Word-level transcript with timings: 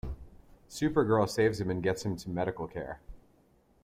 Supergirl 0.67 1.29
saves 1.29 1.61
him 1.61 1.69
and 1.69 1.83
gets 1.83 2.03
him 2.03 2.15
to 2.15 2.29
medical 2.31 2.67
care. 2.67 2.99